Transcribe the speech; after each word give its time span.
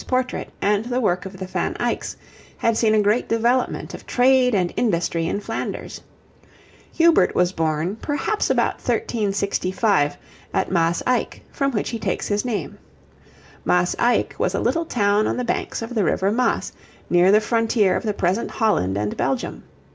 's 0.01 0.05
portrait 0.05 0.49
and 0.63 0.85
the 0.85 0.99
work 0.99 1.27
of 1.27 1.37
the 1.37 1.45
Van 1.45 1.75
Eycks, 1.79 2.15
had 2.57 2.75
seen 2.75 2.95
a 2.95 3.01
great 3.03 3.29
development 3.29 3.93
of 3.93 4.07
trade 4.07 4.55
and 4.55 4.73
industry 4.75 5.27
in 5.27 5.39
Flanders. 5.39 6.01
Hubert 6.93 7.35
was 7.35 7.51
born, 7.51 7.97
perhaps 7.97 8.49
about 8.49 8.77
1365, 8.81 10.17
at 10.55 10.71
Maas 10.71 11.03
Eyck, 11.05 11.43
from 11.51 11.69
which 11.69 11.91
he 11.91 11.99
takes 11.99 12.27
his 12.29 12.43
name. 12.43 12.79
Maas 13.63 13.95
Eyck 13.99 14.33
was 14.39 14.55
a 14.55 14.59
little 14.59 14.85
town 14.85 15.27
on 15.27 15.37
the 15.37 15.43
banks 15.45 15.83
of 15.83 15.93
the 15.93 16.03
river 16.03 16.31
Maas, 16.31 16.71
near 17.07 17.31
the 17.31 17.39
frontier 17.39 17.95
of 17.95 18.01
the 18.01 18.11
present 18.15 18.49
Holland 18.49 18.97
and 18.97 19.15
Belgium. 19.15 19.61